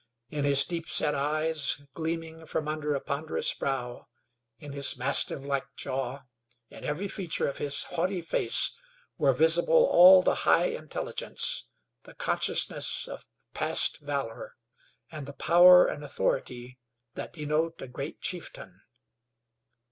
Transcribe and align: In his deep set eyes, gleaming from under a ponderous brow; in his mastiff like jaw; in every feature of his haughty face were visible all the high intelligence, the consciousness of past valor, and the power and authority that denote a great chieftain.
In 0.31 0.45
his 0.45 0.63
deep 0.65 0.89
set 0.89 1.13
eyes, 1.13 1.77
gleaming 1.93 2.47
from 2.47 2.67
under 2.67 2.95
a 2.95 2.99
ponderous 2.99 3.53
brow; 3.53 4.07
in 4.57 4.71
his 4.71 4.97
mastiff 4.97 5.45
like 5.45 5.67
jaw; 5.77 6.23
in 6.71 6.83
every 6.83 7.07
feature 7.07 7.47
of 7.47 7.59
his 7.59 7.83
haughty 7.83 8.19
face 8.19 8.71
were 9.19 9.31
visible 9.31 9.83
all 9.91 10.23
the 10.23 10.37
high 10.49 10.69
intelligence, 10.69 11.65
the 12.01 12.15
consciousness 12.15 13.07
of 13.07 13.27
past 13.53 13.99
valor, 13.99 14.55
and 15.11 15.27
the 15.27 15.33
power 15.33 15.85
and 15.85 16.03
authority 16.03 16.79
that 17.13 17.33
denote 17.33 17.79
a 17.79 17.87
great 17.87 18.19
chieftain. 18.21 18.81